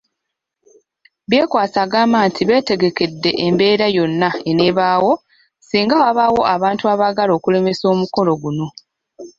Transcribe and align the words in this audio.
Byekwaso 1.29 1.77
agamba 1.85 2.17
nti 2.27 2.41
beetegekedde 2.49 3.31
embeera 3.45 3.85
yonna 3.97 4.29
eneebaawo 4.49 5.11
singa 5.67 5.95
wabaayo 6.03 6.41
abantu 6.55 6.83
abaagala 6.93 7.31
okulemesa 7.37 7.83
omukolo 7.93 8.31
guno. 8.41 8.67